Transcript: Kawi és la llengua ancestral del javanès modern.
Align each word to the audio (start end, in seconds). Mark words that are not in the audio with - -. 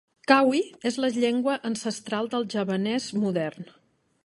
Kawi 0.29 0.61
és 0.89 0.97
la 1.03 1.09
llengua 1.17 1.57
ancestral 1.69 2.33
del 2.33 2.49
javanès 2.57 3.13
modern. 3.27 3.71